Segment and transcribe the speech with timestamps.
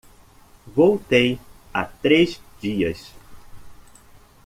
[0.75, 1.39] Voltei
[1.71, 3.13] há três dias.